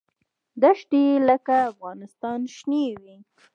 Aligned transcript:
دښتې 0.61 0.99
یې 1.07 1.15
لکه 1.29 1.53
افغانستان 1.71 2.39
شنې 2.55 2.83
نه 3.03 3.03
وې. 3.03 3.17